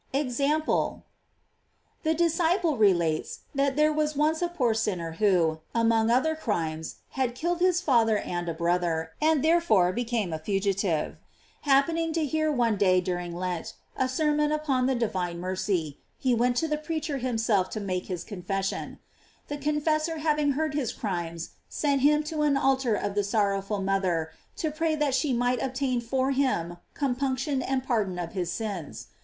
EXAMPLE. 0.13 1.03
The 2.01 2.15
Disciple 2.15 2.75
relates^ 2.75 3.41
that 3.53 3.75
there 3.75 3.93
was 3.93 4.15
once 4.15 4.41
a 4.41 4.47
poor 4.49 4.73
sinner 4.73 5.11
who, 5.19 5.59
among 5.75 6.09
other 6.09 6.35
crimes, 6.35 6.95
had 7.11 7.35
kill 7.35 7.53
ed 7.53 7.59
his 7.59 7.81
father 7.81 8.17
and 8.17 8.49
a 8.49 8.53
brother, 8.55 9.11
and 9.21 9.43
therefore 9.43 9.93
be 9.93 10.03
came 10.03 10.33
a 10.33 10.39
fugitive. 10.39 11.17
Happening 11.69 12.13
to 12.13 12.25
hear 12.25 12.51
one 12.51 12.77
day 12.77 12.99
during 12.99 13.35
Lent, 13.35 13.75
a 13.95 14.09
sermon 14.09 14.51
upon 14.51 14.87
the 14.87 14.95
divine 14.95 15.39
mercy, 15.39 15.99
he 16.17 16.33
went 16.33 16.57
to 16.57 16.67
the 16.67 16.79
preacher 16.79 17.19
himself 17.19 17.69
to 17.69 17.79
make 17.79 18.07
his 18.07 18.23
con 18.23 18.41
fession. 18.41 18.97
The 19.49 19.57
confessor 19.57 20.17
having 20.17 20.53
heard 20.53 20.73
his 20.73 20.91
crimes, 20.91 21.51
sent 21.69 22.01
him 22.01 22.23
to 22.23 22.41
an 22.41 22.57
altar 22.57 22.95
of 22.95 23.13
the 23.13 23.23
sorrowful 23.23 23.83
mother 23.83 24.31
to 24.55 24.71
pray 24.71 24.95
that 24.95 25.13
she 25.13 25.31
might 25.31 25.61
obtain 25.61 26.01
for 26.01 26.31
him 26.31 26.77
compunction 26.95 27.61
and 27.61 27.83
pardon 27.83 28.17
of 28.17 28.31
his 28.31 28.51
sins. 28.51 29.09